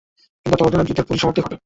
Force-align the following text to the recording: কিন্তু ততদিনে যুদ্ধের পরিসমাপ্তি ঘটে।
কিন্তু 0.45 0.57
ততদিনে 0.59 0.87
যুদ্ধের 0.87 1.07
পরিসমাপ্তি 1.09 1.41
ঘটে। 1.41 1.55